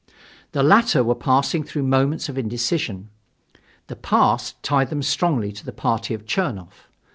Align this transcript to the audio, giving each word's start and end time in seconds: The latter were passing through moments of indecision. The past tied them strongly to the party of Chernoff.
The 0.53 0.63
latter 0.63 1.03
were 1.03 1.13
passing 1.13 1.63
through 1.63 1.83
moments 1.83 2.27
of 2.27 2.35
indecision. 2.35 3.09
The 3.85 3.95
past 3.95 4.55
tied 4.63 4.89
them 4.89 5.03
strongly 5.03 5.51
to 5.51 5.63
the 5.63 5.71
party 5.71 6.15
of 6.15 6.25
Chernoff. 6.25 6.87